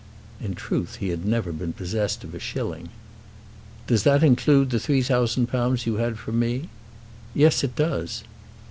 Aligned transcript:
In 0.43 0.55
truth 0.55 0.95
he 0.95 1.09
had 1.09 1.27
never 1.27 1.51
been 1.51 1.73
possessed 1.73 2.23
of 2.23 2.33
a 2.33 2.39
shilling. 2.39 2.89
"Does 3.85 4.01
that 4.01 4.23
include 4.23 4.71
the 4.71 4.79
£3000 4.79 5.85
you 5.85 5.97
had 5.97 6.17
from 6.17 6.39
me?" 6.39 6.69
"Yes; 7.35 7.63
it 7.63 7.75
does." 7.75 8.23